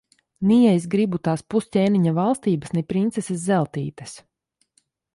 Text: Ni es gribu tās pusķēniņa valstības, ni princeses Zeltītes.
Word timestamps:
Ni 0.51 0.55
es 0.69 0.87
gribu 0.93 1.19
tās 1.27 1.43
pusķēniņa 1.55 2.15
valstības, 2.21 2.75
ni 2.79 2.87
princeses 2.95 3.47
Zeltītes. 3.47 4.21